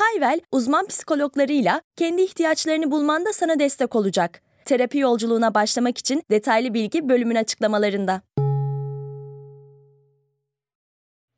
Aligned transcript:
Hayvel, 0.00 0.40
uzman 0.52 0.86
psikologlarıyla 0.86 1.82
kendi 1.96 2.22
ihtiyaçlarını 2.22 2.90
bulmanda 2.90 3.32
sana 3.32 3.58
destek 3.58 3.96
olacak. 3.96 4.42
Terapi 4.64 4.98
yolculuğuna 4.98 5.54
başlamak 5.54 5.98
için 5.98 6.22
detaylı 6.30 6.74
bilgi 6.74 7.08
bölümün 7.08 7.34
açıklamalarında. 7.34 8.22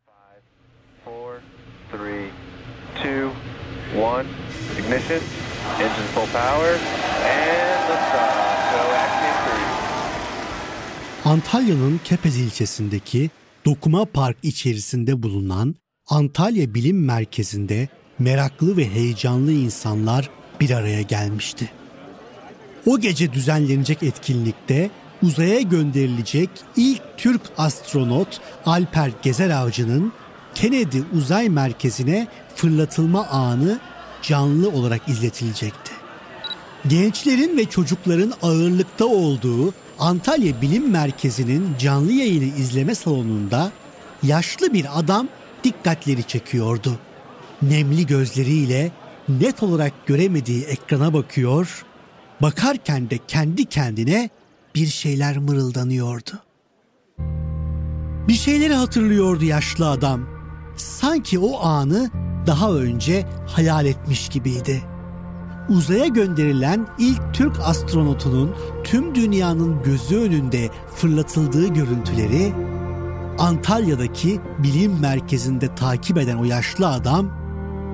Five, 0.06 0.42
four, 1.04 1.34
three, 1.92 2.28
two, 3.02 3.30
one. 4.02 4.26
Ignition. 4.78 5.20
Engine 5.80 6.08
full 6.14 6.26
power. 6.26 6.72
And 7.24 7.82
liftoff. 7.90 8.52
Go 8.72 8.78
Axiom 8.94 9.58
3. 11.24 11.26
Antalya'nın 11.26 12.00
Kepez 12.04 12.38
ilçesindeki 12.38 13.30
Dokuma 13.64 14.04
Park 14.04 14.36
içerisinde 14.42 15.22
bulunan 15.22 15.74
Antalya 16.06 16.74
Bilim 16.74 17.04
Merkezi'nde 17.04 17.88
meraklı 18.22 18.76
ve 18.76 18.90
heyecanlı 18.90 19.52
insanlar 19.52 20.30
bir 20.60 20.70
araya 20.70 21.02
gelmişti. 21.02 21.70
O 22.86 23.00
gece 23.00 23.32
düzenlenecek 23.32 24.02
etkinlikte 24.02 24.90
uzaya 25.22 25.60
gönderilecek 25.60 26.50
ilk 26.76 27.02
Türk 27.16 27.40
astronot 27.58 28.40
Alper 28.66 29.10
Gezer 29.22 29.50
Avcı'nın 29.50 30.12
Kennedy 30.54 30.98
Uzay 31.16 31.48
Merkezi'ne 31.48 32.28
fırlatılma 32.56 33.26
anı 33.26 33.78
canlı 34.22 34.70
olarak 34.70 35.08
izletilecekti. 35.08 35.92
Gençlerin 36.88 37.56
ve 37.56 37.64
çocukların 37.64 38.32
ağırlıkta 38.42 39.04
olduğu 39.04 39.74
Antalya 39.98 40.62
Bilim 40.62 40.90
Merkezi'nin 40.90 41.68
canlı 41.78 42.12
yayını 42.12 42.44
izleme 42.44 42.94
salonunda 42.94 43.72
yaşlı 44.22 44.72
bir 44.72 44.98
adam 44.98 45.28
dikkatleri 45.64 46.24
çekiyordu. 46.24 46.98
Nemli 47.62 48.06
gözleriyle 48.06 48.90
net 49.28 49.62
olarak 49.62 50.06
göremediği 50.06 50.64
ekrana 50.64 51.14
bakıyor, 51.14 51.84
bakarken 52.42 53.10
de 53.10 53.18
kendi 53.28 53.64
kendine 53.64 54.30
bir 54.74 54.86
şeyler 54.86 55.38
mırıldanıyordu. 55.38 56.30
Bir 58.28 58.34
şeyleri 58.34 58.74
hatırlıyordu 58.74 59.44
yaşlı 59.44 59.90
adam. 59.90 60.28
Sanki 60.76 61.38
o 61.38 61.60
anı 61.60 62.10
daha 62.46 62.72
önce 62.72 63.26
hayal 63.46 63.86
etmiş 63.86 64.28
gibiydi. 64.28 64.82
Uzaya 65.68 66.06
gönderilen 66.06 66.86
ilk 66.98 67.34
Türk 67.34 67.60
astronotunun 67.60 68.54
tüm 68.84 69.14
dünyanın 69.14 69.82
gözü 69.82 70.16
önünde 70.16 70.70
fırlatıldığı 70.94 71.66
görüntüleri 71.66 72.52
Antalya'daki 73.38 74.40
bilim 74.58 75.00
merkezinde 75.00 75.74
takip 75.74 76.18
eden 76.18 76.36
o 76.36 76.44
yaşlı 76.44 76.88
adam 76.88 77.41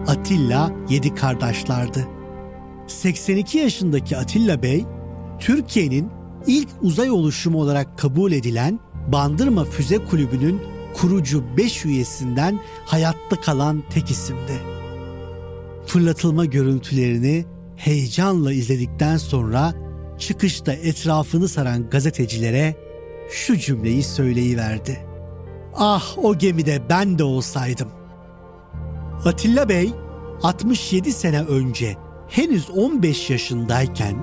Atilla 0.08 0.72
Yedi 0.88 1.14
Kardeşlerdi. 1.14 2.06
82 2.86 3.58
yaşındaki 3.58 4.16
Atilla 4.16 4.62
Bey, 4.62 4.84
Türkiye'nin 5.40 6.10
ilk 6.46 6.68
uzay 6.82 7.10
oluşumu 7.10 7.60
olarak 7.60 7.98
kabul 7.98 8.32
edilen 8.32 8.80
Bandırma 9.12 9.64
Füze 9.64 9.98
Kulübü'nün 10.04 10.62
kurucu 10.94 11.44
5 11.56 11.84
üyesinden 11.84 12.60
hayatta 12.86 13.40
kalan 13.40 13.82
tek 13.90 14.10
isimdi. 14.10 14.52
Fırlatılma 15.86 16.44
görüntülerini 16.44 17.44
heyecanla 17.76 18.52
izledikten 18.52 19.16
sonra 19.16 19.74
çıkışta 20.18 20.72
etrafını 20.72 21.48
saran 21.48 21.90
gazetecilere 21.90 22.76
şu 23.30 23.58
cümleyi 23.58 24.02
söyleyiverdi. 24.02 24.98
Ah 25.74 26.18
o 26.18 26.38
gemide 26.38 26.82
ben 26.90 27.18
de 27.18 27.24
olsaydım. 27.24 27.97
Atilla 29.24 29.68
Bey 29.68 29.92
67 30.42 31.12
sene 31.12 31.40
önce 31.40 31.96
henüz 32.28 32.70
15 32.70 33.30
yaşındayken 33.30 34.16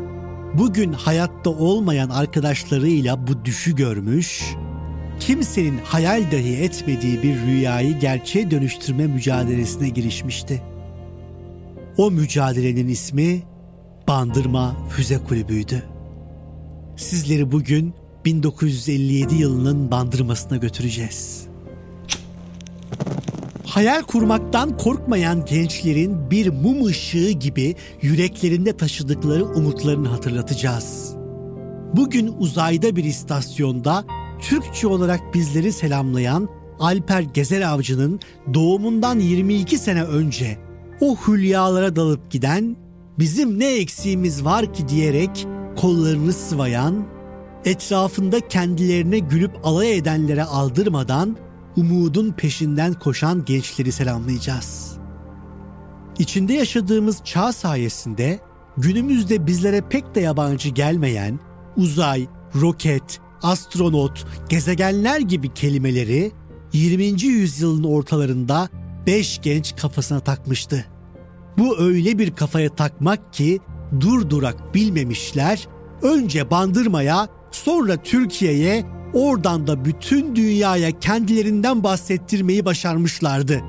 bugün 0.54 0.94
hayatta 0.94 1.50
olmayan 1.50 2.10
arkadaşlarıyla 2.10 3.28
bu 3.28 3.46
düşü 3.46 3.76
görmüş, 3.76 4.44
kimsenin 5.20 5.78
hayal 5.78 6.32
dahi 6.32 6.56
etmediği 6.56 7.24
bir 7.24 7.42
rüyayı 7.42 8.00
gerçeğe 8.00 8.52
dönüştürme 8.52 9.08
mücadelesine 9.08 9.90
girişmişti. 9.90 10.62
O 11.98 12.12
mücadelenin 12.12 12.88
ismi 12.88 13.44
Bandırma 14.08 14.76
Füze 14.90 15.18
Kulübü'ydü. 15.18 15.84
Sizleri 16.98 17.52
bugün 17.52 17.94
1957 18.26 19.36
yılının 19.36 19.92
bandırmasına 19.92 20.58
götüreceğiz. 20.58 21.45
Hayal 23.76 24.04
kurmaktan 24.04 24.78
korkmayan 24.78 25.46
gençlerin 25.46 26.32
bir 26.32 26.50
mum 26.50 26.86
ışığı 26.86 27.30
gibi 27.30 27.76
yüreklerinde 28.02 28.78
taşıdıkları 28.78 29.46
umutlarını 29.46 30.08
hatırlatacağız. 30.08 31.16
Bugün 31.94 32.36
uzayda 32.40 32.96
bir 32.96 33.04
istasyonda 33.04 34.06
Türkçe 34.42 34.88
olarak 34.88 35.34
bizleri 35.34 35.74
selamlayan 35.74 36.50
Alper 36.80 37.22
Gezer 37.22 37.62
Avcı'nın 37.62 38.20
doğumundan 38.54 39.20
22 39.20 39.78
sene 39.78 40.04
önce 40.04 40.58
o 41.02 41.16
hülyalara 41.28 41.96
dalıp 41.96 42.32
giden 42.32 42.76
bizim 43.20 43.60
ne 43.60 43.76
eksiğimiz 43.76 44.46
var 44.46 44.74
ki 44.74 44.88
diyerek 44.88 45.48
kollarını 45.76 46.34
sıvayan, 46.34 47.06
etrafında 47.66 48.48
kendilerine 48.48 49.20
gülüp 49.20 49.52
alay 49.64 49.98
edenlere 49.98 50.44
aldırmadan 50.44 51.38
umudun 51.76 52.32
peşinden 52.32 52.94
koşan 52.94 53.46
gençleri 53.46 53.92
selamlayacağız. 53.92 54.98
İçinde 56.20 56.54
yaşadığımız 56.54 57.22
çağ 57.24 57.54
sayesinde 57.54 58.40
günümüzde 58.78 59.48
bizlere 59.48 59.82
pek 59.90 60.16
de 60.16 60.20
yabancı 60.20 60.70
gelmeyen 60.70 61.40
uzay, 61.78 62.28
roket, 62.56 63.20
astronot, 63.42 64.26
gezegenler 64.50 65.20
gibi 65.20 65.54
kelimeleri 65.54 66.32
20. 66.74 67.04
yüzyılın 67.24 67.84
ortalarında 67.84 68.70
5 69.08 69.42
genç 69.42 69.76
kafasına 69.76 70.20
takmıştı. 70.20 70.86
Bu 71.58 71.80
öyle 71.80 72.20
bir 72.20 72.36
kafaya 72.36 72.76
takmak 72.76 73.34
ki 73.34 73.60
durdurak 74.00 74.76
bilmemişler, 74.76 75.68
önce 76.02 76.52
bandırmaya 76.52 77.28
sonra 77.52 78.04
Türkiye'ye 78.04 78.86
oradan 79.16 79.68
da 79.68 79.86
bütün 79.86 80.36
dünyaya 80.36 81.00
kendilerinden 81.00 81.84
bahsettirmeyi 81.84 82.66
başarmışlardı. 82.66 83.62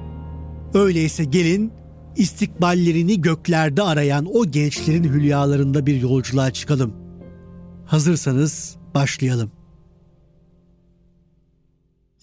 Öyleyse 0.74 1.24
gelin 1.24 1.72
istikballerini 2.16 3.20
göklerde 3.20 3.82
arayan 3.82 4.26
o 4.36 4.50
gençlerin 4.50 5.04
hülyalarında 5.04 5.86
bir 5.86 6.00
yolculuğa 6.00 6.50
çıkalım. 6.50 6.94
Hazırsanız 7.86 8.76
başlayalım. 8.94 9.50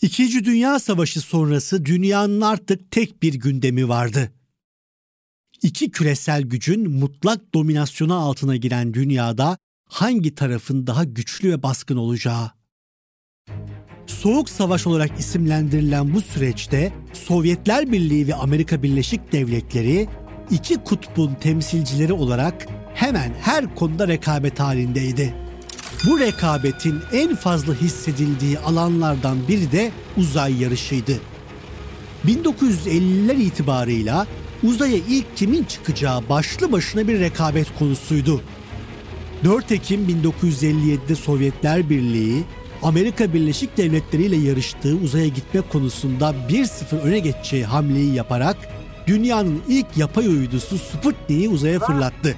İkinci 0.02 0.46
Dünya 0.46 0.80
Savaşı 0.80 1.22
sonrası 1.22 1.86
dünyanın 1.86 2.42
artık 2.42 2.92
tek 2.92 3.24
bir 3.24 3.34
gündemi 3.34 3.90
vardı. 3.90 4.32
İki 5.62 5.92
küresel 5.92 6.42
gücün 6.42 6.92
mutlak 6.92 7.54
dominasyonu 7.54 8.16
altına 8.16 8.56
giren 8.56 8.94
dünyada 8.94 9.58
hangi 9.90 10.36
tarafın 10.36 10.88
daha 10.88 11.04
güçlü 11.04 11.52
ve 11.52 11.64
baskın 11.64 11.98
olacağı. 11.98 12.63
Soğuk 14.22 14.50
Savaş 14.50 14.88
olarak 14.88 15.20
isimlendirilen 15.20 16.14
bu 16.14 16.22
süreçte 16.22 16.94
Sovyetler 17.14 17.92
Birliği 17.92 18.28
ve 18.28 18.36
Amerika 18.36 18.84
Birleşik 18.84 19.32
Devletleri 19.32 20.08
iki 20.52 20.76
kutbun 20.76 21.34
temsilcileri 21.34 22.14
olarak 22.14 22.68
hemen 22.94 23.34
her 23.42 23.76
konuda 23.76 24.08
rekabet 24.08 24.60
halindeydi. 24.60 25.34
Bu 26.06 26.20
rekabetin 26.20 27.00
en 27.14 27.36
fazla 27.36 27.74
hissedildiği 27.74 28.60
alanlardan 28.60 29.48
biri 29.48 29.72
de 29.72 29.92
uzay 30.18 30.62
yarışıydı. 30.62 31.20
1950'ler 32.28 33.36
itibarıyla 33.36 34.28
uzaya 34.64 34.98
ilk 34.98 35.38
kimin 35.38 35.64
çıkacağı 35.64 36.30
başlı 36.30 36.72
başına 36.72 37.08
bir 37.08 37.20
rekabet 37.20 37.68
konusuydu. 37.80 38.42
4 39.44 39.72
Ekim 39.72 40.02
1957'de 40.10 41.16
Sovyetler 41.16 41.90
Birliği 41.90 42.44
Amerika 42.84 43.34
Birleşik 43.34 43.78
Devletleri 43.78 44.24
ile 44.24 44.36
yarıştığı 44.36 44.96
uzaya 44.96 45.28
gitme 45.28 45.62
konusunda 45.62 46.36
1-0 46.50 47.00
öne 47.00 47.20
geçeceği 47.20 47.66
hamleyi 47.66 48.14
yaparak 48.14 48.58
dünyanın 49.08 49.62
ilk 49.68 49.98
yapay 49.98 50.28
uydusu 50.28 50.78
Sputnik'i 50.78 51.50
uzaya 51.50 51.80
fırlattı. 51.80 52.36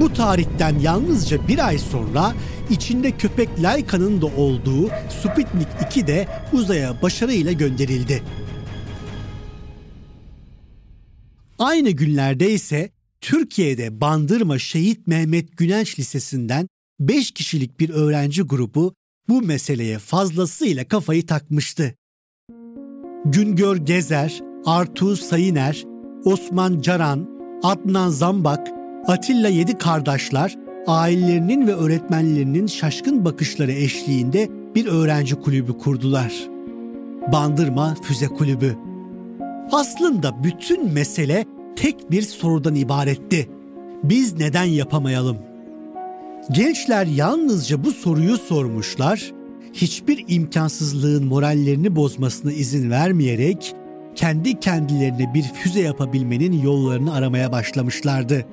Bu 0.00 0.12
tarihten 0.12 0.78
yalnızca 0.78 1.48
bir 1.48 1.66
ay 1.66 1.78
sonra 1.78 2.34
içinde 2.70 3.10
köpek 3.10 3.48
Layka'nın 3.62 4.22
da 4.22 4.26
olduğu 4.26 4.88
Sputnik 5.22 5.68
2 5.86 6.06
de 6.06 6.28
uzaya 6.52 7.02
başarıyla 7.02 7.52
gönderildi. 7.52 8.22
Aynı 11.58 11.90
günlerde 11.90 12.50
ise 12.50 12.90
Türkiye'de 13.20 14.00
Bandırma 14.00 14.58
Şehit 14.58 15.06
Mehmet 15.06 15.56
Günenç 15.56 15.98
Lisesi'nden 15.98 16.68
5 17.00 17.30
kişilik 17.30 17.80
bir 17.80 17.90
öğrenci 17.90 18.42
grubu 18.42 18.94
bu 19.28 19.42
meseleye 19.42 19.98
fazlasıyla 19.98 20.84
kafayı 20.84 21.26
takmıştı. 21.26 21.94
Güngör 23.24 23.76
Gezer, 23.76 24.40
Artu 24.66 25.16
Sayiner, 25.16 25.84
Osman 26.24 26.80
Caran, 26.80 27.28
Adnan 27.62 28.10
Zambak, 28.10 28.68
Atilla 29.06 29.48
Yedi 29.48 29.78
kardeşler 29.78 30.58
ailelerinin 30.86 31.66
ve 31.66 31.74
öğretmenlerinin 31.74 32.66
şaşkın 32.66 33.24
bakışları 33.24 33.72
eşliğinde 33.72 34.48
bir 34.74 34.86
öğrenci 34.86 35.34
kulübü 35.34 35.78
kurdular. 35.78 36.48
Bandırma 37.32 37.94
Füze 38.02 38.26
Kulübü. 38.26 38.76
Aslında 39.72 40.44
bütün 40.44 40.92
mesele 40.92 41.46
tek 41.76 42.10
bir 42.10 42.22
sorudan 42.22 42.74
ibaretti. 42.74 43.50
Biz 44.04 44.34
neden 44.34 44.64
yapamayalım? 44.64 45.49
Gençler 46.50 47.06
yalnızca 47.06 47.84
bu 47.84 47.92
soruyu 47.92 48.36
sormuşlar, 48.36 49.32
hiçbir 49.72 50.24
imkansızlığın 50.28 51.24
morallerini 51.24 51.96
bozmasına 51.96 52.52
izin 52.52 52.90
vermeyerek 52.90 53.74
kendi 54.14 54.60
kendilerine 54.60 55.34
bir 55.34 55.42
füze 55.42 55.80
yapabilmenin 55.80 56.62
yollarını 56.62 57.14
aramaya 57.14 57.52
başlamışlardı. 57.52 58.46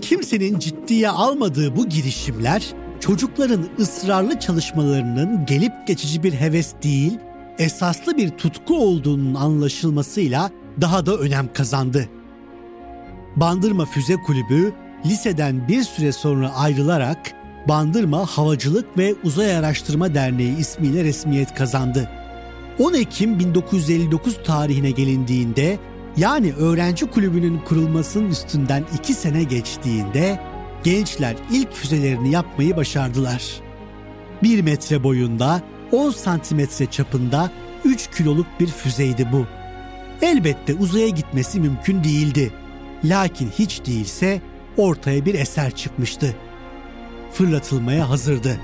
Kimsenin 0.00 0.58
ciddiye 0.58 1.08
almadığı 1.08 1.76
bu 1.76 1.88
girişimler 1.88 2.66
çocukların 3.00 3.68
ısrarlı 3.78 4.40
çalışmalarının 4.40 5.46
gelip 5.46 5.72
geçici 5.86 6.22
bir 6.22 6.32
heves 6.32 6.74
değil, 6.82 7.18
esaslı 7.58 8.16
bir 8.16 8.30
tutku 8.30 8.76
olduğunun 8.76 9.34
anlaşılmasıyla 9.34 10.50
daha 10.80 11.06
da 11.06 11.16
önem 11.16 11.52
kazandı. 11.52 12.08
Bandırma 13.36 13.84
Füze 13.84 14.16
Kulübü 14.16 14.72
liseden 15.06 15.68
bir 15.68 15.82
süre 15.82 16.12
sonra 16.12 16.54
ayrılarak 16.54 17.18
Bandırma 17.68 18.26
Havacılık 18.26 18.98
ve 18.98 19.14
Uzay 19.24 19.56
Araştırma 19.56 20.14
Derneği 20.14 20.58
ismiyle 20.58 21.04
resmiyet 21.04 21.54
kazandı. 21.54 22.10
10 22.78 22.94
Ekim 22.94 23.38
1959 23.38 24.42
tarihine 24.44 24.90
gelindiğinde 24.90 25.78
yani 26.16 26.52
öğrenci 26.52 27.06
kulübünün 27.06 27.58
kurulmasının 27.58 28.30
üstünden 28.30 28.84
2 28.98 29.14
sene 29.14 29.42
geçtiğinde 29.42 30.40
gençler 30.84 31.36
ilk 31.52 31.72
füzelerini 31.72 32.30
yapmayı 32.30 32.76
başardılar. 32.76 33.60
1 34.42 34.62
metre 34.62 35.02
boyunda 35.02 35.62
10 35.92 36.10
santimetre 36.10 36.86
çapında 36.86 37.50
3 37.84 38.10
kiloluk 38.16 38.46
bir 38.60 38.66
füzeydi 38.66 39.28
bu. 39.32 39.46
Elbette 40.22 40.74
uzaya 40.74 41.08
gitmesi 41.08 41.60
mümkün 41.60 42.04
değildi. 42.04 42.52
Lakin 43.04 43.50
hiç 43.58 43.86
değilse 43.86 44.40
ortaya 44.76 45.24
bir 45.24 45.34
eser 45.34 45.76
çıkmıştı. 45.76 46.36
Fırlatılmaya 47.32 48.10
hazırdı. 48.10 48.60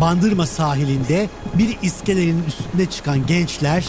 Bandırma 0.00 0.46
sahilinde 0.46 1.28
bir 1.54 1.76
iskelenin 1.82 2.44
üstüne 2.44 2.86
çıkan 2.90 3.26
gençler 3.26 3.86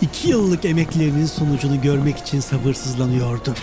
iki 0.00 0.28
yıllık 0.28 0.64
emeklerinin 0.64 1.26
sonucunu 1.26 1.82
görmek 1.82 2.18
için 2.18 2.40
sabırsızlanıyordu. 2.40 3.54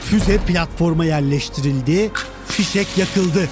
Füze 0.00 0.38
platforma 0.38 1.04
yerleştirildi, 1.04 2.10
fişek 2.48 2.98
yakıldı. 2.98 3.48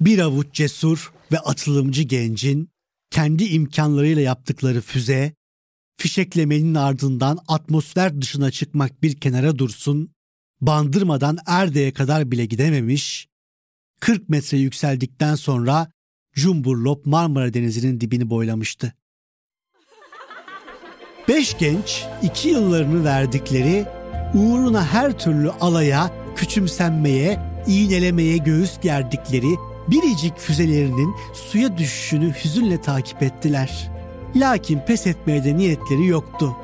Bir 0.00 0.18
avuç 0.18 0.46
cesur 0.52 1.12
ve 1.32 1.38
atılımcı 1.38 2.02
gencin 2.02 2.70
kendi 3.10 3.44
imkanlarıyla 3.44 4.22
yaptıkları 4.22 4.80
füze, 4.80 5.34
fişeklemenin 5.96 6.74
ardından 6.74 7.38
atmosfer 7.48 8.20
dışına 8.20 8.50
çıkmak 8.50 9.02
bir 9.02 9.16
kenara 9.16 9.58
dursun, 9.58 10.14
bandırmadan 10.60 11.38
Erde'ye 11.46 11.92
kadar 11.92 12.30
bile 12.30 12.46
gidememiş, 12.46 13.28
40 14.00 14.28
metre 14.28 14.58
yükseldikten 14.58 15.34
sonra 15.34 15.92
Cumburlop 16.34 17.06
Marmara 17.06 17.54
Denizi'nin 17.54 18.00
dibini 18.00 18.30
boylamıştı. 18.30 18.94
Beş 21.28 21.58
genç 21.58 22.04
iki 22.22 22.48
yıllarını 22.48 23.04
verdikleri 23.04 23.86
uğruna 24.34 24.86
her 24.86 25.18
türlü 25.18 25.50
alaya, 25.50 26.10
küçümsenmeye, 26.36 27.40
iğnelemeye 27.66 28.36
göğüs 28.36 28.80
gerdikleri 28.80 29.69
biricik 29.90 30.38
füzelerinin 30.38 31.14
suya 31.32 31.78
düşüşünü 31.78 32.34
hüzünle 32.44 32.80
takip 32.80 33.22
ettiler. 33.22 33.90
Lakin 34.36 34.78
pes 34.78 35.06
etmeye 35.06 35.44
de 35.44 35.56
niyetleri 35.56 36.06
yoktu. 36.06 36.56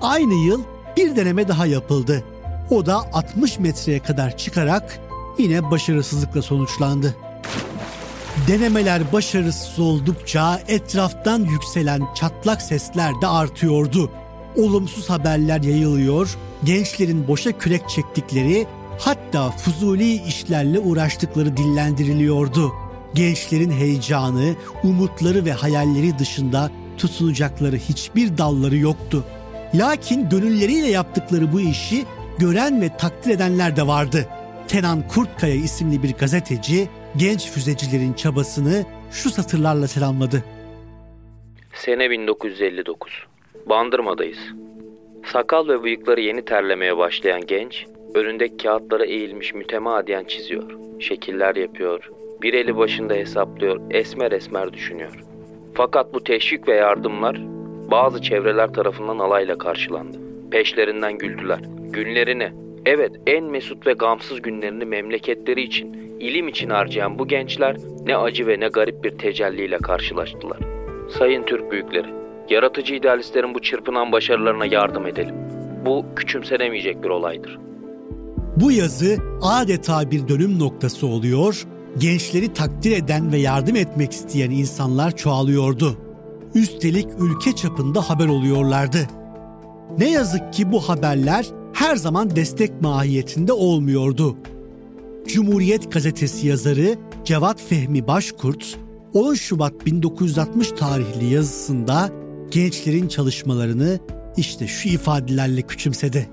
Aynı 0.00 0.34
yıl 0.34 0.62
bir 0.96 1.16
deneme 1.16 1.48
daha 1.48 1.66
yapıldı. 1.66 2.24
O 2.70 2.86
da 2.86 2.96
60 2.96 3.58
metreye 3.58 3.98
kadar 3.98 4.36
çıkarak 4.36 5.00
yine 5.38 5.70
başarısızlıkla 5.70 6.42
sonuçlandı. 6.42 7.16
Denemeler 8.48 9.12
başarısız 9.12 9.78
oldukça 9.78 10.60
etraftan 10.68 11.40
yükselen 11.40 12.02
çatlak 12.14 12.62
sesler 12.62 13.20
de 13.20 13.26
artıyordu. 13.26 14.10
Olumsuz 14.56 15.10
haberler 15.10 15.62
yayılıyor, 15.62 16.38
gençlerin 16.64 17.28
boşa 17.28 17.52
kürek 17.52 17.88
çektikleri 17.88 18.66
hatta 18.98 19.50
fuzuli 19.50 20.12
işlerle 20.12 20.78
uğraştıkları 20.78 21.56
dillendiriliyordu. 21.56 22.72
Gençlerin 23.14 23.70
heyecanı, 23.70 24.54
umutları 24.84 25.44
ve 25.44 25.52
hayalleri 25.52 26.18
dışında 26.18 26.70
tutunacakları 26.98 27.76
hiçbir 27.76 28.38
dalları 28.38 28.76
yoktu. 28.76 29.24
Lakin 29.74 30.28
gönülleriyle 30.28 30.86
yaptıkları 30.86 31.52
bu 31.52 31.60
işi 31.60 32.04
gören 32.38 32.80
ve 32.80 32.96
takdir 32.96 33.30
edenler 33.30 33.76
de 33.76 33.86
vardı. 33.86 34.28
Kenan 34.68 35.08
Kurtkaya 35.08 35.54
isimli 35.54 36.02
bir 36.02 36.12
gazeteci 36.14 36.88
genç 37.16 37.50
füzecilerin 37.50 38.12
çabasını 38.12 38.84
şu 39.10 39.30
satırlarla 39.30 39.88
selamladı. 39.88 40.44
Sene 41.74 42.10
1959. 42.10 43.26
Bandırma'dayız. 43.66 44.38
Sakal 45.32 45.68
ve 45.68 45.82
bıyıkları 45.82 46.20
yeni 46.20 46.44
terlemeye 46.44 46.96
başlayan 46.96 47.46
genç, 47.46 47.86
önündeki 48.14 48.56
kağıtlara 48.56 49.04
eğilmiş 49.04 49.54
mütemadiyen 49.54 50.24
çiziyor. 50.24 50.70
Şekiller 50.98 51.56
yapıyor. 51.56 52.10
Bir 52.42 52.54
eli 52.54 52.76
başında 52.76 53.14
hesaplıyor, 53.14 53.80
esmer 53.90 54.32
esmer 54.32 54.72
düşünüyor. 54.72 55.24
Fakat 55.74 56.14
bu 56.14 56.24
teşvik 56.24 56.68
ve 56.68 56.74
yardımlar 56.74 57.40
bazı 57.90 58.22
çevreler 58.22 58.72
tarafından 58.72 59.18
alayla 59.18 59.58
karşılandı. 59.58 60.18
Peşlerinden 60.50 61.18
güldüler. 61.18 61.60
Günlerini, 61.90 62.52
evet 62.86 63.12
en 63.26 63.44
mesut 63.44 63.86
ve 63.86 63.92
gamsız 63.92 64.42
günlerini 64.42 64.84
memleketleri 64.84 65.62
için, 65.62 65.92
ilim 66.20 66.48
için 66.48 66.70
harcayan 66.70 67.18
bu 67.18 67.28
gençler 67.28 67.76
ne 68.06 68.16
acı 68.16 68.46
ve 68.46 68.60
ne 68.60 68.68
garip 68.68 69.04
bir 69.04 69.10
tecelliyle 69.10 69.78
karşılaştılar. 69.78 70.58
Sayın 71.10 71.42
Türk 71.42 71.70
büyükleri, 71.70 72.08
yaratıcı 72.50 72.94
idealistlerin 72.94 73.54
bu 73.54 73.60
çırpınan 73.60 74.12
başarılarına 74.12 74.66
yardım 74.66 75.06
edelim. 75.06 75.34
Bu 75.86 76.04
küçümsenemeyecek 76.16 77.02
bir 77.02 77.08
olaydır. 77.08 77.58
Bu 78.56 78.72
yazı 78.72 79.16
adeta 79.42 80.10
bir 80.10 80.28
dönüm 80.28 80.58
noktası 80.58 81.06
oluyor, 81.06 81.66
gençleri 81.98 82.52
takdir 82.52 82.92
eden 82.92 83.32
ve 83.32 83.38
yardım 83.38 83.76
etmek 83.76 84.12
isteyen 84.12 84.50
insanlar 84.50 85.16
çoğalıyordu. 85.16 85.96
Üstelik 86.54 87.08
ülke 87.18 87.56
çapında 87.56 88.10
haber 88.10 88.26
oluyorlardı. 88.26 89.08
Ne 89.98 90.10
yazık 90.10 90.52
ki 90.52 90.72
bu 90.72 90.80
haberler 90.80 91.46
her 91.72 91.96
zaman 91.96 92.36
destek 92.36 92.82
mahiyetinde 92.82 93.52
olmuyordu. 93.52 94.36
Cumhuriyet 95.26 95.92
gazetesi 95.92 96.46
yazarı 96.46 96.94
Cevat 97.24 97.60
Fehmi 97.68 98.06
Başkurt 98.06 98.78
10 99.14 99.34
Şubat 99.34 99.86
1960 99.86 100.70
tarihli 100.70 101.34
yazısında 101.34 102.10
gençlerin 102.50 103.08
çalışmalarını 103.08 103.98
işte 104.36 104.66
şu 104.66 104.88
ifadelerle 104.88 105.62
küçümsedi. 105.62 106.28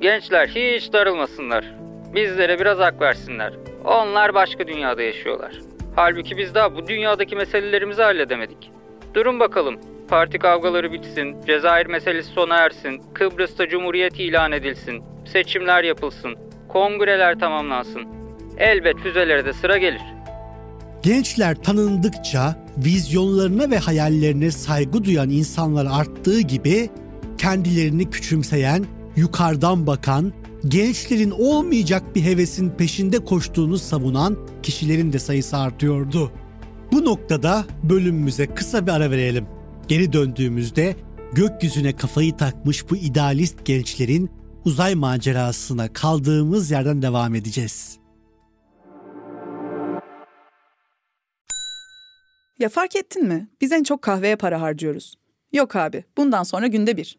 Gençler 0.00 0.48
hiç 0.48 0.92
darılmasınlar. 0.92 1.74
Bizlere 2.14 2.58
biraz 2.58 2.78
hak 2.78 3.00
versinler. 3.00 3.52
Onlar 3.84 4.34
başka 4.34 4.66
dünyada 4.66 5.02
yaşıyorlar. 5.02 5.52
Halbuki 5.94 6.36
biz 6.36 6.54
daha 6.54 6.74
bu 6.74 6.86
dünyadaki 6.86 7.36
meselelerimizi 7.36 8.02
halledemedik. 8.02 8.70
Durun 9.14 9.40
bakalım. 9.40 9.80
Parti 10.08 10.38
kavgaları 10.38 10.92
bitsin, 10.92 11.36
Cezayir 11.46 11.86
meselesi 11.86 12.28
sona 12.28 12.56
ersin, 12.56 13.02
Kıbrıs'ta 13.14 13.68
cumhuriyet 13.68 14.20
ilan 14.20 14.52
edilsin, 14.52 15.02
seçimler 15.32 15.84
yapılsın, 15.84 16.36
kongreler 16.68 17.38
tamamlansın. 17.38 18.02
Elbet 18.58 18.98
füzelere 18.98 19.44
de 19.44 19.52
sıra 19.52 19.78
gelir. 19.78 20.00
Gençler 21.02 21.54
tanındıkça, 21.54 22.66
vizyonlarına 22.76 23.70
ve 23.70 23.78
hayallerine 23.78 24.50
saygı 24.50 25.04
duyan 25.04 25.30
insanlar 25.30 25.86
arttığı 26.00 26.40
gibi 26.40 26.90
kendilerini 27.38 28.10
küçümseyen, 28.10 28.84
yukarıdan 29.16 29.86
bakan, 29.86 30.32
gençlerin 30.68 31.30
olmayacak 31.30 32.14
bir 32.14 32.22
hevesin 32.22 32.70
peşinde 32.70 33.24
koştuğunu 33.24 33.78
savunan 33.78 34.36
kişilerin 34.62 35.12
de 35.12 35.18
sayısı 35.18 35.56
artıyordu. 35.56 36.32
Bu 36.92 37.04
noktada 37.04 37.64
bölümümüze 37.82 38.46
kısa 38.46 38.86
bir 38.86 38.92
ara 38.92 39.10
verelim. 39.10 39.46
Geri 39.88 40.12
döndüğümüzde 40.12 40.96
gökyüzüne 41.32 41.96
kafayı 41.96 42.36
takmış 42.36 42.90
bu 42.90 42.96
idealist 42.96 43.64
gençlerin 43.64 44.30
uzay 44.64 44.94
macerasına 44.94 45.92
kaldığımız 45.92 46.70
yerden 46.70 47.02
devam 47.02 47.34
edeceğiz. 47.34 47.98
Ya 52.58 52.68
fark 52.68 52.96
ettin 52.96 53.28
mi? 53.28 53.48
Biz 53.60 53.72
en 53.72 53.82
çok 53.82 54.02
kahveye 54.02 54.36
para 54.36 54.60
harcıyoruz. 54.60 55.14
Yok 55.52 55.76
abi, 55.76 56.04
bundan 56.16 56.42
sonra 56.42 56.66
günde 56.66 56.96
bir. 56.96 57.18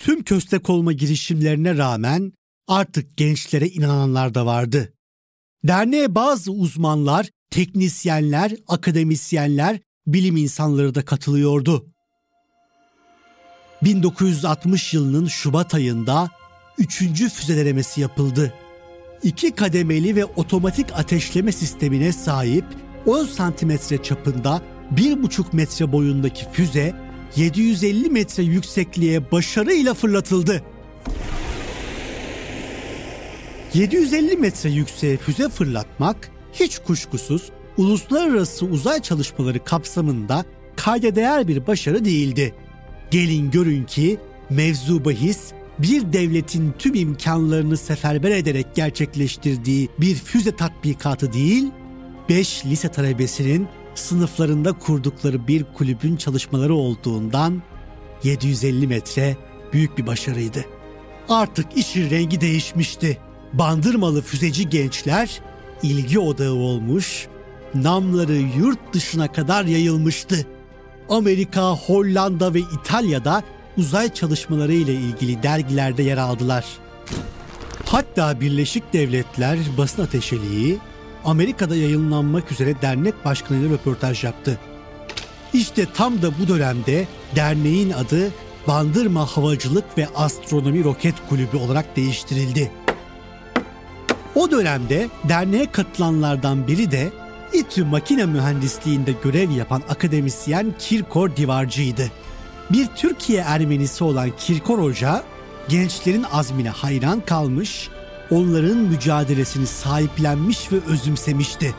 Tüm 0.00 0.22
köstek 0.22 0.70
olma 0.70 0.92
girişimlerine 0.92 1.76
rağmen 1.76 2.32
artık 2.68 3.16
gençlere 3.16 3.68
inananlar 3.68 4.34
da 4.34 4.46
vardı. 4.46 4.92
Derneğe 5.64 6.14
bazı 6.14 6.52
uzmanlar, 6.52 7.28
teknisyenler, 7.50 8.52
akademisyenler, 8.68 9.80
bilim 10.06 10.36
insanları 10.36 10.94
da 10.94 11.04
katılıyordu. 11.04 11.86
1960 13.82 14.94
yılının 14.94 15.26
Şubat 15.26 15.74
ayında 15.74 16.30
3. 16.78 16.98
füze 17.32 17.56
denemesi 17.56 18.00
yapıldı. 18.00 18.54
İki 19.22 19.50
kademeli 19.50 20.16
ve 20.16 20.24
otomatik 20.24 20.92
ateşleme 20.92 21.52
sistemine 21.52 22.12
sahip 22.12 22.64
10 23.06 23.24
santimetre 23.24 24.02
çapında 24.02 24.62
1,5 24.94 25.44
metre 25.56 25.92
boyundaki 25.92 26.46
füze 26.52 27.09
750 27.36 28.10
metre 28.10 28.42
yüksekliğe 28.42 29.30
başarıyla 29.32 29.94
fırlatıldı. 29.94 30.62
750 33.74 34.36
metre 34.36 34.70
yükseğe 34.70 35.16
füze 35.16 35.48
fırlatmak 35.48 36.30
hiç 36.52 36.78
kuşkusuz 36.78 37.50
uluslararası 37.76 38.66
uzay 38.66 39.02
çalışmaları 39.02 39.64
kapsamında 39.64 40.44
kayda 40.76 41.14
değer 41.14 41.48
bir 41.48 41.66
başarı 41.66 42.04
değildi. 42.04 42.54
Gelin 43.10 43.50
görün 43.50 43.84
ki 43.84 44.18
mevzu 44.50 45.04
bahis 45.04 45.52
bir 45.78 46.12
devletin 46.12 46.74
tüm 46.78 46.94
imkanlarını 46.94 47.76
seferber 47.76 48.30
ederek 48.30 48.66
gerçekleştirdiği 48.74 49.88
bir 49.98 50.14
füze 50.14 50.56
tatbikatı 50.56 51.32
değil, 51.32 51.68
5 52.28 52.66
lise 52.66 52.88
talebesinin 52.88 53.68
sınıflarında 54.00 54.72
kurdukları 54.72 55.48
bir 55.48 55.64
kulübün 55.64 56.16
çalışmaları 56.16 56.74
olduğundan 56.74 57.62
750 58.24 58.86
metre 58.86 59.36
büyük 59.72 59.98
bir 59.98 60.06
başarıydı. 60.06 60.64
Artık 61.28 61.76
işin 61.76 62.10
rengi 62.10 62.40
değişmişti. 62.40 63.18
Bandırmalı 63.52 64.22
füzeci 64.22 64.68
gençler 64.68 65.40
ilgi 65.82 66.18
odağı 66.18 66.52
olmuş, 66.52 67.26
namları 67.74 68.36
yurt 68.36 68.92
dışına 68.92 69.32
kadar 69.32 69.64
yayılmıştı. 69.64 70.46
Amerika, 71.08 71.70
Hollanda 71.70 72.54
ve 72.54 72.60
İtalya'da 72.60 73.42
uzay 73.76 74.14
çalışmaları 74.14 74.72
ile 74.72 74.94
ilgili 74.94 75.42
dergilerde 75.42 76.02
yer 76.02 76.16
aldılar. 76.16 76.64
Hatta 77.86 78.40
Birleşik 78.40 78.92
Devletler 78.92 79.58
Basın 79.78 80.02
Ateşeliği 80.02 80.78
Amerika'da 81.24 81.76
yayınlanmak 81.76 82.52
üzere 82.52 82.82
dernek 82.82 83.24
başkanıyla 83.24 83.70
röportaj 83.70 84.24
yaptı. 84.24 84.58
İşte 85.52 85.86
tam 85.94 86.22
da 86.22 86.38
bu 86.38 86.48
dönemde 86.48 87.06
derneğin 87.36 87.90
adı 87.90 88.30
Bandırma 88.68 89.26
Havacılık 89.26 89.98
ve 89.98 90.08
Astronomi 90.14 90.84
Roket 90.84 91.14
Kulübü 91.28 91.56
olarak 91.56 91.96
değiştirildi. 91.96 92.70
O 94.34 94.50
dönemde 94.50 95.08
derneğe 95.28 95.70
katılanlardan 95.72 96.66
biri 96.66 96.90
de 96.90 97.10
İTÜ 97.52 97.84
makine 97.84 98.26
mühendisliğinde 98.26 99.14
görev 99.22 99.50
yapan 99.50 99.82
akademisyen 99.88 100.74
Kirkor 100.78 101.36
Divarcı'ydı. 101.36 102.10
Bir 102.70 102.86
Türkiye 102.86 103.40
Ermenisi 103.40 104.04
olan 104.04 104.30
Kirkor 104.38 104.78
Hoca 104.78 105.24
gençlerin 105.68 106.24
azmine 106.32 106.68
hayran 106.68 107.20
kalmış, 107.20 107.88
onların 108.30 108.76
mücadelesini 108.76 109.66
sahiplenmiş 109.66 110.72
ve 110.72 110.76
özümsemişti. 110.88 111.74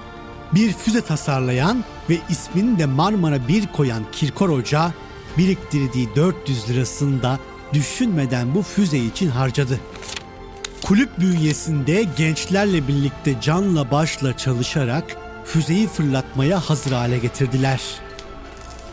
Bir 0.53 0.73
füze 0.73 1.01
tasarlayan 1.01 1.83
ve 2.09 2.17
ismini 2.29 2.79
de 2.79 2.85
Marmara 2.85 3.47
1 3.47 3.67
koyan 3.67 4.03
Kirkor 4.11 4.49
Hoca 4.49 4.93
biriktirdiği 5.37 6.15
400 6.15 6.69
lirasını 6.69 7.23
da 7.23 7.39
düşünmeden 7.73 8.55
bu 8.55 8.61
füze 8.61 8.97
için 8.97 9.29
harcadı. 9.29 9.79
Kulüp 10.83 11.19
bünyesinde 11.19 12.05
gençlerle 12.17 12.87
birlikte 12.87 13.41
canla 13.41 13.91
başla 13.91 14.37
çalışarak 14.37 15.17
füzeyi 15.45 15.87
fırlatmaya 15.87 16.59
hazır 16.59 16.91
hale 16.91 17.17
getirdiler. 17.17 17.81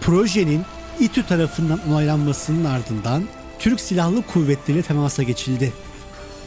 Projenin 0.01 0.63
İTÜ 1.01 1.27
tarafından 1.27 1.81
onaylanmasının 1.91 2.65
ardından 2.65 3.23
Türk 3.59 3.81
Silahlı 3.81 4.23
Kuvvetleri 4.23 4.83
temasa 4.83 5.23
geçildi. 5.23 5.73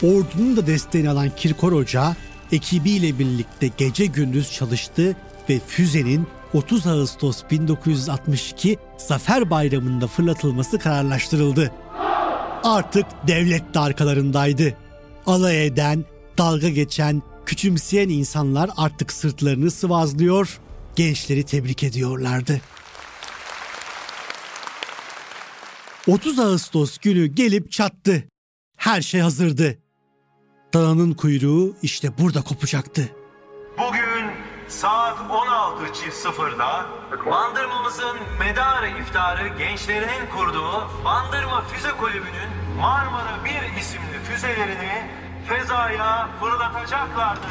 Ordunun 0.04 0.58
da 0.58 0.68
desteğini 0.68 1.10
alan 1.10 1.30
Kirkor 1.36 1.72
Hoca 1.72 2.16
ekibiyle 2.52 3.20
birlikte 3.20 3.70
gece 3.78 4.06
gündüz 4.06 4.52
çalıştı 4.52 5.16
ve 5.50 5.60
füzenin 5.68 6.28
30 6.54 6.88
Ağustos 6.88 7.44
1962 7.52 8.78
Zafer 8.98 9.50
Bayramı'nda 9.50 10.08
fırlatılması 10.08 10.80
kararlaştırıldı. 10.80 11.72
Artık 12.64 13.06
devlet 13.28 13.74
de 13.74 13.80
arkalarındaydı. 13.80 14.78
Alay 15.26 15.66
eden, 15.66 16.06
dalga 16.38 16.70
geçen, 16.70 17.22
küçümseyen 17.46 18.10
insanlar 18.10 18.70
artık 18.78 19.12
sırtlarını 19.12 19.72
sıvazlıyor, 19.72 20.60
gençleri 20.96 21.44
tebrik 21.44 21.84
ediyorlardı. 21.84 22.62
30 26.08 26.40
Ağustos 26.40 26.98
günü 26.98 27.26
gelip 27.26 27.72
çattı. 27.72 28.24
Her 28.78 29.02
şey 29.02 29.22
hazırdı. 29.22 29.81
Dağının 30.74 31.14
kuyruğu 31.14 31.74
işte 31.82 32.10
burada 32.20 32.42
kopacaktı. 32.42 33.10
Bugün 33.78 34.26
saat 34.68 35.18
16.00'da 35.18 36.86
Bandırmamızın 37.32 38.18
medarı 38.40 38.88
iftarı 39.02 39.48
gençlerinin 39.48 40.30
kurduğu 40.38 40.88
Bandırma 41.06 41.62
Füze 41.62 41.92
Kulübü'nün 41.92 42.78
Marmara 42.80 43.46
1 43.46 43.80
isimli 43.82 44.20
füzelerini 44.24 45.08
fezaya 45.48 46.30
fırlatacaklardır. 46.40 47.50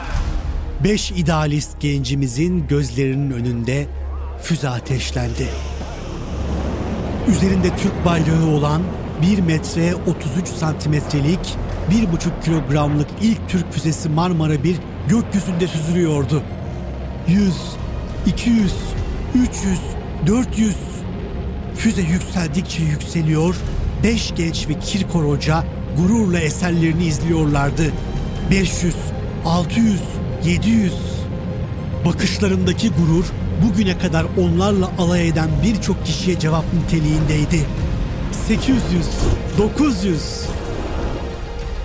Beş 0.85 1.11
idealist 1.11 1.81
gencimizin 1.81 2.67
gözlerinin 2.69 3.31
önünde 3.31 3.87
füze 4.43 4.69
ateşlendi. 4.69 5.49
Üzerinde 7.29 7.77
Türk 7.77 8.05
bayrağı 8.07 8.47
olan 8.47 8.83
1 9.23 9.39
metre 9.39 9.95
33 9.95 10.49
santimetrelik 10.49 11.57
1,5 11.91 12.45
kilogramlık 12.45 13.09
ilk 13.23 13.49
Türk 13.49 13.73
füzesi 13.73 14.09
Marmara 14.09 14.65
1 14.65 14.77
gökyüzünde 15.09 15.67
süzülüyordu. 15.67 16.43
100, 17.29 17.55
200, 18.27 18.75
300, 19.35 19.79
400. 20.27 20.77
Füze 21.77 22.03
yükseldikçe 22.03 22.83
yükseliyor. 22.83 23.57
Beş 24.03 24.35
genç 24.37 24.69
ve 24.69 24.79
Kirkor 24.79 25.25
Hoca 25.25 25.65
gururla 25.97 26.41
eserlerini 26.41 27.05
izliyorlardı. 27.05 27.93
500, 28.51 28.95
600, 29.45 30.01
700. 30.45 30.93
Bakışlarındaki 32.05 32.89
gurur 32.91 33.25
bugüne 33.63 33.99
kadar 33.99 34.27
onlarla 34.39 34.91
alay 34.99 35.29
eden 35.29 35.49
birçok 35.63 36.07
kişiye 36.07 36.39
cevap 36.39 36.65
niteliğindeydi. 36.75 37.67
800, 38.49 38.83
900. 39.59 40.47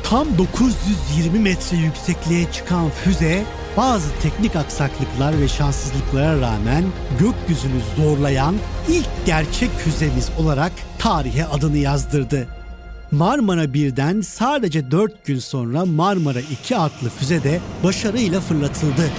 Tam 0.10 0.38
920 0.38 1.40
metre 1.40 1.78
yüksekliğe 1.78 2.52
çıkan 2.52 2.90
füze 2.90 3.44
bazı 3.78 4.10
teknik 4.22 4.56
aksaklıklar 4.56 5.42
ve 5.42 5.48
şanssızlıklara 5.48 6.42
rağmen 6.42 6.84
gökyüzünü 7.20 7.82
zorlayan 7.96 8.56
ilk 8.88 9.08
gerçek 9.26 9.70
füzemiz 9.72 10.30
olarak 10.40 10.72
tarihe 11.00 11.46
adını 11.46 11.78
yazdırdı. 11.78 12.48
Marmara 13.12 13.66
1'den 13.66 14.22
sadece 14.22 14.92
4 14.92 15.26
gün 15.26 15.40
sonra 15.40 15.86
Marmara 15.86 16.40
2 16.40 16.78
adlı 16.78 17.10
füze 17.10 17.44
de 17.44 17.60
başarıyla 17.84 18.42
fırlatıldı. 18.42 19.10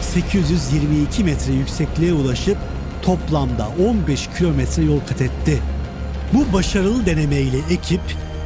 822 0.00 1.24
metre 1.24 1.52
yüksekliğe 1.52 2.12
ulaşıp 2.12 2.58
toplamda 3.02 3.68
15 3.88 4.28
kilometre 4.38 4.82
yol 4.82 5.00
kat 5.08 5.20
etti. 5.20 5.62
Bu 6.32 6.52
başarılı 6.52 7.06
denemeyle 7.06 7.58
ekip 7.70 8.00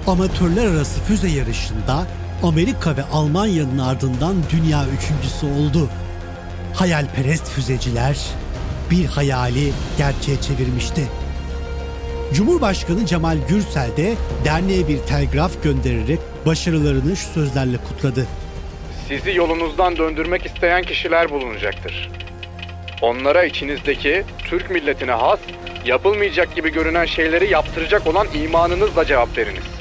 amatörler 0.07 0.67
arası 0.67 1.01
füze 1.01 1.29
yarışında 1.29 2.07
Amerika 2.43 2.97
ve 2.97 3.03
Almanya'nın 3.03 3.79
ardından 3.79 4.35
dünya 4.51 4.85
üçüncüsü 4.87 5.47
oldu. 5.47 5.89
Hayalperest 6.75 7.49
füzeciler 7.49 8.19
bir 8.91 9.05
hayali 9.05 9.73
gerçeğe 9.99 10.41
çevirmişti. 10.41 11.03
Cumhurbaşkanı 12.35 13.07
Cemal 13.07 13.39
Gürsel 13.49 13.97
de 13.97 14.15
derneğe 14.45 14.89
bir 14.89 14.99
telgraf 14.99 15.63
göndererek 15.63 16.19
başarılarını 16.47 17.17
şu 17.17 17.27
sözlerle 17.27 17.77
kutladı. 17.77 18.27
Sizi 19.09 19.31
yolunuzdan 19.37 19.97
döndürmek 19.97 20.47
isteyen 20.47 20.83
kişiler 20.83 21.31
bulunacaktır. 21.31 22.11
Onlara 23.03 23.45
içinizdeki 23.45 24.25
Türk 24.45 24.71
milletine 24.71 25.13
has, 25.13 25.39
yapılmayacak 25.85 26.55
gibi 26.57 26.73
görünen 26.73 27.05
şeyleri 27.05 27.51
yaptıracak 27.51 28.07
olan 28.07 28.27
imanınızla 28.35 29.05
cevap 29.05 29.39
veriniz. 29.39 29.80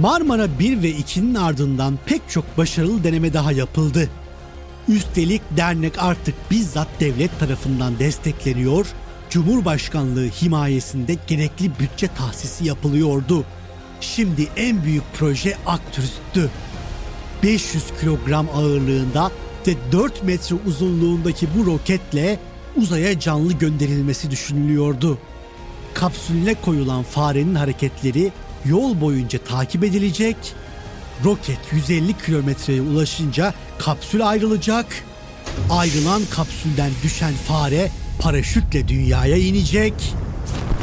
Marmara 0.00 0.58
1 0.58 0.82
ve 0.82 0.90
2'nin 0.90 1.34
ardından 1.34 1.98
pek 2.06 2.22
çok 2.28 2.58
başarılı 2.58 3.04
deneme 3.04 3.32
daha 3.32 3.52
yapıldı. 3.52 4.08
Üstelik 4.88 5.42
dernek 5.56 6.02
artık 6.02 6.34
bizzat 6.50 6.88
devlet 7.00 7.40
tarafından 7.40 7.98
destekleniyor, 7.98 8.86
Cumhurbaşkanlığı 9.30 10.26
himayesinde 10.26 11.16
gerekli 11.26 11.70
bütçe 11.78 12.08
tahsisi 12.08 12.64
yapılıyordu. 12.64 13.44
Şimdi 14.00 14.48
en 14.56 14.84
büyük 14.84 15.02
proje 15.14 15.56
Aktürk'tü. 15.66 16.50
500 17.42 17.84
kilogram 18.00 18.46
ağırlığında 18.54 19.30
ve 19.66 19.74
4 19.92 20.24
metre 20.24 20.56
uzunluğundaki 20.66 21.48
bu 21.58 21.66
roketle 21.66 22.38
uzaya 22.76 23.20
canlı 23.20 23.52
gönderilmesi 23.52 24.30
düşünülüyordu. 24.30 25.18
Kapsülüne 25.94 26.54
koyulan 26.54 27.02
farenin 27.02 27.54
hareketleri 27.54 28.32
yol 28.68 29.00
boyunca 29.00 29.38
takip 29.38 29.84
edilecek. 29.84 30.36
Roket 31.24 31.58
150 31.72 32.18
kilometreye 32.18 32.80
ulaşınca 32.80 33.54
kapsül 33.78 34.28
ayrılacak. 34.28 34.86
Ayrılan 35.70 36.22
kapsülden 36.30 36.90
düşen 37.02 37.34
fare 37.34 37.90
paraşütle 38.20 38.88
dünyaya 38.88 39.36
inecek. 39.36 39.94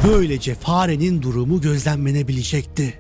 Böylece 0.08 0.56
farenin 0.56 1.22
durumu 1.22 1.62
gözlemlenebilecekti. 1.62 3.00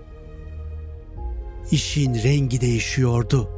İşin 1.71 2.15
rengi 2.15 2.61
değişiyordu. 2.61 3.49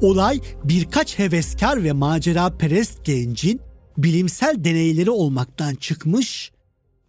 Olay 0.00 0.40
birkaç 0.64 1.18
heveskar 1.18 1.84
ve 1.84 1.92
macera 1.92 2.56
perest 2.56 3.04
gencin 3.04 3.60
bilimsel 3.98 4.64
deneyleri 4.64 5.10
olmaktan 5.10 5.74
çıkmış, 5.74 6.52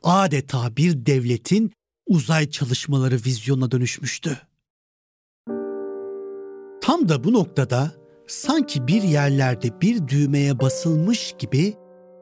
adeta 0.03 0.77
bir 0.77 1.05
devletin 1.05 1.71
uzay 2.09 2.49
çalışmaları 2.49 3.15
vizyona 3.15 3.71
dönüşmüştü. 3.71 4.37
Tam 6.81 7.09
da 7.09 7.23
bu 7.23 7.33
noktada 7.33 7.91
sanki 8.27 8.87
bir 8.87 9.03
yerlerde 9.03 9.81
bir 9.81 10.07
düğmeye 10.07 10.59
basılmış 10.59 11.35
gibi 11.39 11.73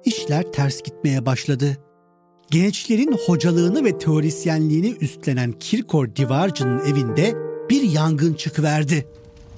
işler 0.06 0.52
ters 0.52 0.82
gitmeye 0.82 1.26
başladı. 1.26 1.78
Gençlerin 2.52 3.18
hocalığını 3.26 3.86
ve 3.86 3.98
teorisyenliğini 3.98 4.96
üstlenen 5.02 5.52
Kirkor 5.52 6.16
Divarcı'nın 6.16 6.80
evinde 6.80 7.36
bir 7.70 7.82
yangın 7.82 8.34
çıkıverdi. 8.34 9.08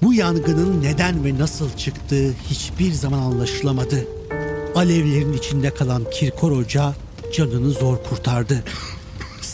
Bu 0.02 0.14
yangının 0.14 0.82
neden 0.82 1.24
ve 1.24 1.38
nasıl 1.38 1.70
çıktığı 1.76 2.32
hiçbir 2.32 2.92
zaman 2.92 3.18
anlaşılamadı. 3.18 4.06
Alevlerin 4.74 5.32
içinde 5.32 5.74
kalan 5.74 6.10
Kirkor 6.10 6.56
Hoca 6.56 6.94
canını 7.32 7.70
zor 7.70 7.96
kurtardı 8.04 8.64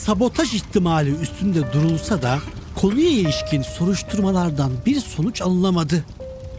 sabotaj 0.07 0.55
ihtimali 0.55 1.15
üstünde 1.23 1.73
durulsa 1.73 2.23
da 2.23 2.39
konuya 2.77 3.09
ilişkin 3.09 3.63
soruşturmalardan 3.63 4.73
bir 4.87 5.01
sonuç 5.01 5.43
alınamadı. 5.43 6.05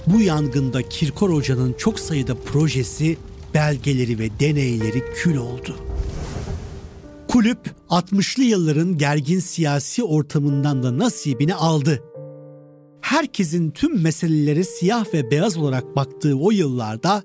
Bu 0.08 0.22
yangında 0.22 0.82
Kirkor 0.90 1.34
Hoca'nın 1.34 1.74
çok 1.74 2.00
sayıda 2.00 2.36
projesi, 2.36 3.18
belgeleri 3.54 4.20
ve 4.20 4.40
deneyleri 4.40 5.04
kül 5.16 5.38
oldu. 5.38 5.76
Kulüp 7.28 7.60
60'lı 7.90 8.44
yılların 8.44 8.98
gergin 8.98 9.40
siyasi 9.40 10.04
ortamından 10.04 10.84
da 10.84 10.98
nasibini 10.98 11.56
aldı. 11.56 12.04
Herkesin 13.02 13.72
tüm 13.72 14.02
meselelere 14.02 14.64
siyah 14.64 15.14
ve 15.14 15.32
beyaz 15.32 15.58
olarak 15.58 15.96
baktığı 15.96 16.36
o 16.36 16.52
yıllarda 16.52 17.24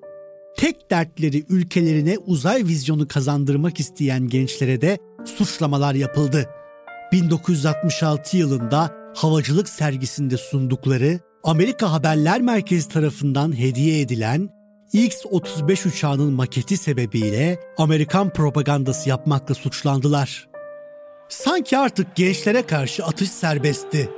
tek 0.57 0.91
dertleri 0.91 1.45
ülkelerine 1.49 2.19
uzay 2.19 2.65
vizyonu 2.65 3.09
kazandırmak 3.09 3.81
isteyen 3.81 4.29
gençlere 4.29 4.81
de 4.81 4.99
suçlamalar 5.25 5.95
yapıldı. 5.95 6.49
1966 7.13 8.37
yılında 8.37 8.91
havacılık 9.15 9.69
sergisinde 9.69 10.37
sundukları 10.37 11.21
Amerika 11.45 11.93
Haberler 11.93 12.41
Merkezi 12.41 12.89
tarafından 12.89 13.59
hediye 13.59 14.01
edilen 14.01 14.49
X-35 14.93 15.89
uçağının 15.89 16.33
maketi 16.33 16.77
sebebiyle 16.77 17.61
Amerikan 17.79 18.33
propagandası 18.33 19.09
yapmakla 19.09 19.55
suçlandılar. 19.55 20.49
Sanki 21.29 21.79
artık 21.79 22.17
gençlere 22.17 22.63
karşı 22.63 23.05
atış 23.05 23.31
serbestti. 23.31 24.11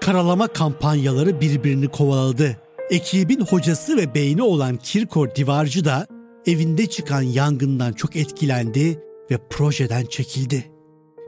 Karalama 0.00 0.48
kampanyaları 0.48 1.40
birbirini 1.40 1.88
kovaladı. 1.88 2.56
Ekibin 2.90 3.40
hocası 3.40 3.96
ve 3.96 4.14
beyni 4.14 4.42
olan 4.42 4.76
Kirkor 4.76 5.34
Divarcı 5.34 5.84
da 5.84 6.06
evinde 6.46 6.86
çıkan 6.86 7.22
yangından 7.22 7.92
çok 7.92 8.16
etkilendi 8.16 8.98
ve 9.30 9.48
projeden 9.50 10.06
çekildi. 10.06 10.70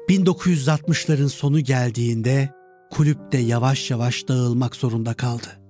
1960'ların 0.09 1.29
sonu 1.29 1.61
geldiğinde 1.61 2.51
kulüp 2.91 3.33
de 3.33 3.39
yavaş 3.39 3.91
yavaş 3.91 4.29
dağılmak 4.29 4.77
zorunda 4.77 5.15
kaldı. 5.15 5.63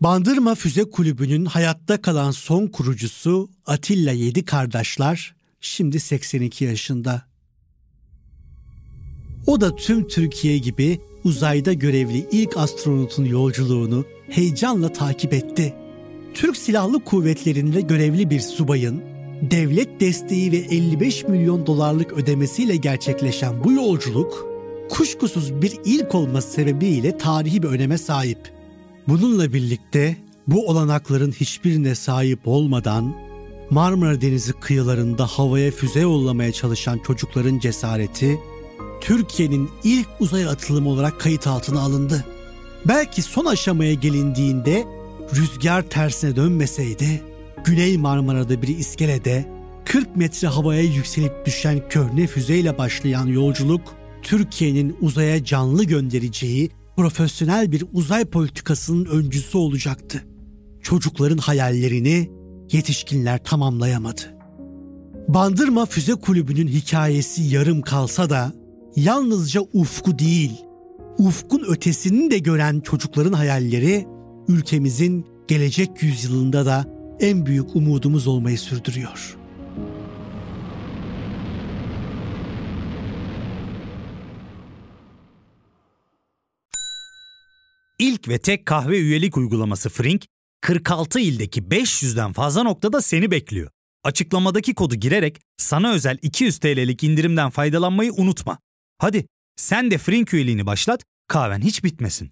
Bandırma 0.00 0.54
Füze 0.54 0.84
Kulübü'nün 0.90 1.44
hayatta 1.44 2.02
kalan 2.02 2.30
son 2.30 2.66
kurucusu 2.66 3.50
Atilla 3.66 4.12
Yedi 4.12 4.44
Kardeşler 4.44 5.34
şimdi 5.60 6.00
82 6.00 6.64
yaşında. 6.64 7.22
O 9.46 9.60
da 9.60 9.76
tüm 9.76 10.08
Türkiye 10.08 10.58
gibi 10.58 11.00
uzayda 11.24 11.72
görevli 11.72 12.28
ilk 12.32 12.56
astronotun 12.56 13.24
yolculuğunu 13.24 14.04
heyecanla 14.30 14.92
takip 14.92 15.32
etti. 15.32 15.74
Türk 16.36 16.56
Silahlı 16.56 17.04
Kuvvetleri'nde 17.04 17.80
görevli 17.80 18.30
bir 18.30 18.40
subayın 18.40 19.02
devlet 19.50 20.00
desteği 20.00 20.52
ve 20.52 20.56
55 20.56 21.24
milyon 21.24 21.66
dolarlık 21.66 22.12
ödemesiyle 22.12 22.76
gerçekleşen 22.76 23.64
bu 23.64 23.72
yolculuk 23.72 24.46
kuşkusuz 24.90 25.62
bir 25.62 25.78
ilk 25.84 26.14
olması 26.14 26.48
sebebiyle 26.48 27.18
tarihi 27.18 27.62
bir 27.62 27.68
öneme 27.68 27.98
sahip. 27.98 28.38
Bununla 29.08 29.52
birlikte 29.52 30.16
bu 30.46 30.68
olanakların 30.68 31.32
hiçbirine 31.32 31.94
sahip 31.94 32.40
olmadan 32.44 33.14
Marmara 33.70 34.20
Denizi 34.20 34.52
kıyılarında 34.52 35.26
havaya 35.26 35.70
füze 35.70 36.00
yollamaya 36.00 36.52
çalışan 36.52 36.98
çocukların 37.06 37.58
cesareti 37.58 38.38
Türkiye'nin 39.00 39.70
ilk 39.84 40.08
uzay 40.20 40.46
atılımı 40.46 40.88
olarak 40.88 41.20
kayıt 41.20 41.46
altına 41.46 41.80
alındı. 41.80 42.24
Belki 42.84 43.22
son 43.22 43.44
aşamaya 43.44 43.94
gelindiğinde 43.94 44.95
rüzgar 45.34 45.82
tersine 45.82 46.36
dönmeseydi 46.36 47.22
Güney 47.64 47.96
Marmara'da 47.96 48.62
bir 48.62 48.68
iskelede 48.68 49.48
40 49.84 50.16
metre 50.16 50.48
havaya 50.48 50.82
yükselip 50.82 51.46
düşen 51.46 51.88
köhne 51.88 52.26
füzeyle 52.26 52.78
başlayan 52.78 53.26
yolculuk 53.26 53.94
Türkiye'nin 54.22 54.96
uzaya 55.00 55.44
canlı 55.44 55.84
göndereceği 55.84 56.70
profesyonel 56.96 57.72
bir 57.72 57.84
uzay 57.92 58.24
politikasının 58.24 59.04
öncüsü 59.04 59.58
olacaktı. 59.58 60.24
Çocukların 60.82 61.38
hayallerini 61.38 62.30
yetişkinler 62.72 63.44
tamamlayamadı. 63.44 64.20
Bandırma 65.28 65.86
Füze 65.86 66.14
Kulübü'nün 66.14 66.68
hikayesi 66.68 67.42
yarım 67.42 67.82
kalsa 67.82 68.30
da 68.30 68.52
yalnızca 68.96 69.60
ufku 69.72 70.18
değil, 70.18 70.52
ufkun 71.18 71.64
ötesini 71.68 72.30
de 72.30 72.38
gören 72.38 72.80
çocukların 72.80 73.32
hayalleri 73.32 74.06
ülkemizin 74.48 75.26
gelecek 75.48 76.02
yüzyılında 76.02 76.66
da 76.66 76.84
en 77.20 77.46
büyük 77.46 77.76
umudumuz 77.76 78.26
olmayı 78.26 78.58
sürdürüyor. 78.58 79.36
İlk 87.98 88.28
ve 88.28 88.38
tek 88.38 88.66
kahve 88.66 88.98
üyelik 88.98 89.36
uygulaması 89.36 89.88
Frink, 89.88 90.24
46 90.60 91.20
ildeki 91.20 91.62
500'den 91.62 92.32
fazla 92.32 92.62
noktada 92.62 93.02
seni 93.02 93.30
bekliyor. 93.30 93.70
Açıklamadaki 94.04 94.74
kodu 94.74 94.94
girerek 94.94 95.40
sana 95.56 95.92
özel 95.92 96.18
200 96.22 96.58
TL'lik 96.58 97.04
indirimden 97.04 97.50
faydalanmayı 97.50 98.12
unutma. 98.12 98.58
Hadi 98.98 99.26
sen 99.56 99.90
de 99.90 99.98
Frink 99.98 100.34
üyeliğini 100.34 100.66
başlat, 100.66 101.04
kahven 101.28 101.60
hiç 101.60 101.84
bitmesin. 101.84 102.30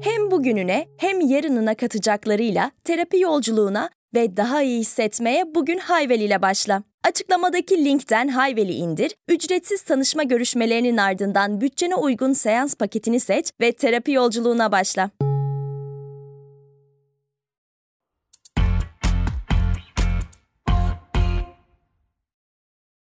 Hem 0.00 0.30
bugününe 0.44 0.86
hem 0.96 1.20
yarınına 1.20 1.74
katacaklarıyla 1.74 2.70
terapi 2.84 3.20
yolculuğuna 3.20 3.90
ve 4.14 4.36
daha 4.36 4.62
iyi 4.62 4.80
hissetmeye 4.80 5.54
bugün 5.54 5.78
Hayvel 5.78 6.20
ile 6.20 6.42
başla. 6.42 6.82
Açıklamadaki 7.04 7.84
linkten 7.84 8.28
Hayvel'i 8.28 8.72
indir, 8.72 9.14
ücretsiz 9.28 9.82
tanışma 9.82 10.22
görüşmelerinin 10.22 10.96
ardından 10.96 11.60
bütçene 11.60 11.94
uygun 11.94 12.32
seans 12.32 12.74
paketini 12.74 13.20
seç 13.20 13.50
ve 13.60 13.72
terapi 13.72 14.12
yolculuğuna 14.12 14.72
başla. 14.72 15.10